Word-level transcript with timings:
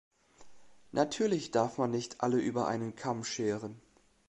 Natürlich 0.93 1.51
darf 1.51 1.77
man 1.77 1.91
nicht 1.91 2.21
alle 2.21 2.39
über 2.39 2.67
einen 2.67 2.95
Kamm 2.95 3.23
scheren. 3.23 3.79